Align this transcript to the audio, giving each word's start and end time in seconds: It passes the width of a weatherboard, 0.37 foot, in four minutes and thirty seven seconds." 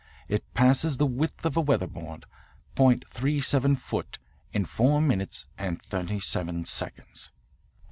It 0.27 0.51
passes 0.55 0.97
the 0.97 1.05
width 1.05 1.45
of 1.45 1.55
a 1.55 1.61
weatherboard, 1.63 2.23
0.37 2.75 3.77
foot, 3.77 4.17
in 4.51 4.65
four 4.65 4.99
minutes 4.99 5.45
and 5.59 5.79
thirty 5.79 6.19
seven 6.19 6.65
seconds." 6.65 7.31